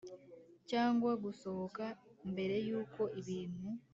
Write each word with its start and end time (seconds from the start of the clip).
Cyangwa 0.69 1.11
gusohoka 1.23 1.83
mbere 2.31 2.55
y 2.67 2.71
uko 2.81 3.01
ibintu 3.19 3.67